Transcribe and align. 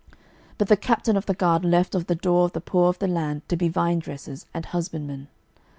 12:025:012 0.53 0.57
But 0.57 0.67
the 0.67 0.77
captain 0.77 1.15
of 1.15 1.25
the 1.27 1.33
guard 1.35 1.63
left 1.63 1.93
of 1.93 2.07
the 2.07 2.15
door 2.15 2.45
of 2.45 2.53
the 2.53 2.59
poor 2.59 2.89
of 2.89 2.97
the 2.97 3.07
land 3.07 3.47
to 3.49 3.55
be 3.55 3.69
vinedressers 3.69 4.47
and 4.51 4.65
husbandmen. 4.65 5.27